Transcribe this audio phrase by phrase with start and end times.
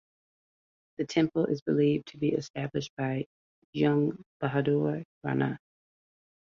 [0.97, 3.27] The temple is believed to be established by
[3.71, 5.59] Jung Bahadur Rana.